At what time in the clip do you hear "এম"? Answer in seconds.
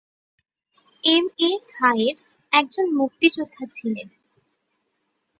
1.03-1.25